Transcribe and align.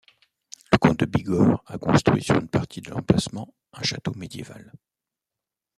Le 0.71 0.79
comte 0.79 1.01
de 1.01 1.05
Bigorre 1.05 1.61
a 1.67 1.77
construit 1.77 2.23
sur 2.23 2.33
une 2.35 2.47
partie 2.47 2.81
de 2.81 2.89
l'emplacement 2.89 3.53
un 3.73 3.83
château 3.83 4.15
médiéval. 4.15 4.71